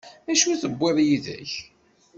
[0.25, 1.53] D acu i d-tewwiḍ yid-k?